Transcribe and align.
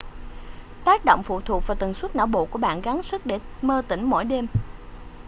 tác 0.85 1.05
động 1.05 1.23
phụ 1.23 1.41
thuộc 1.41 1.67
vào 1.67 1.75
tần 1.75 1.93
suất 1.93 2.15
não 2.15 2.27
bộ 2.27 2.45
của 2.45 2.59
bạn 2.59 2.81
gắng 2.81 3.03
sức 3.03 3.25
để 3.25 3.39
mơ 3.61 3.81
tỉnh 3.89 4.03
mỗi 4.03 4.23
đêm 4.23 4.47